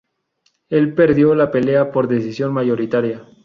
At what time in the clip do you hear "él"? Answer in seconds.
0.69-0.95